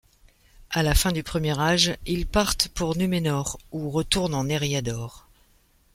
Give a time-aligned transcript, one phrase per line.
[0.71, 5.27] À la fin du Premier Âge, ils partent pour Númenor ou retournent en Eriador.